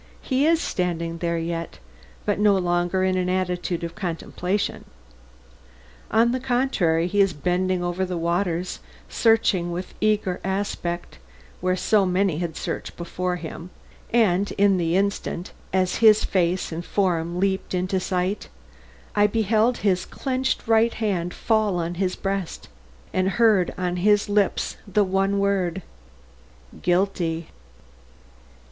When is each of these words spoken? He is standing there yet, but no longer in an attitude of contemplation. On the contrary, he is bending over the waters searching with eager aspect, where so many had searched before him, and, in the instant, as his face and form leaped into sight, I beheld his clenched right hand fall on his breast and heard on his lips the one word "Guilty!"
He 0.23 0.47
is 0.47 0.59
standing 0.59 1.19
there 1.19 1.37
yet, 1.37 1.77
but 2.25 2.39
no 2.39 2.57
longer 2.57 3.03
in 3.03 3.15
an 3.17 3.29
attitude 3.29 3.83
of 3.83 3.93
contemplation. 3.93 4.85
On 6.09 6.31
the 6.31 6.39
contrary, 6.39 7.05
he 7.05 7.21
is 7.21 7.33
bending 7.33 7.83
over 7.83 8.03
the 8.03 8.17
waters 8.17 8.79
searching 9.07 9.71
with 9.71 9.93
eager 10.01 10.41
aspect, 10.43 11.19
where 11.59 11.75
so 11.75 12.03
many 12.07 12.39
had 12.39 12.55
searched 12.57 12.97
before 12.97 13.35
him, 13.35 13.69
and, 14.11 14.51
in 14.53 14.77
the 14.77 14.97
instant, 14.97 15.51
as 15.71 15.97
his 15.97 16.23
face 16.23 16.71
and 16.71 16.83
form 16.83 17.39
leaped 17.39 17.75
into 17.75 17.99
sight, 17.99 18.49
I 19.15 19.27
beheld 19.27 19.77
his 19.85 20.07
clenched 20.07 20.67
right 20.67 20.95
hand 20.95 21.31
fall 21.31 21.77
on 21.77 21.93
his 21.93 22.15
breast 22.15 22.69
and 23.13 23.29
heard 23.29 23.71
on 23.77 23.97
his 23.97 24.27
lips 24.29 24.77
the 24.87 25.03
one 25.03 25.37
word 25.37 25.83
"Guilty!" 26.81 27.49